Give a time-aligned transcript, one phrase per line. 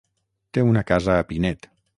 [0.57, 1.73] Té una casa a Pinet.